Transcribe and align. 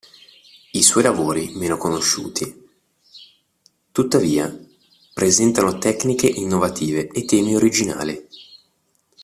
I 0.71 0.81
suoi 0.81 1.03
lavori 1.03 1.49
meno 1.53 1.77
conosciuti, 1.77 2.67
tuttavia, 3.91 4.51
presentano 5.13 5.77
tecniche 5.77 6.25
innovative 6.25 7.07
e 7.09 7.23
temi 7.25 7.53
originali. 7.55 8.27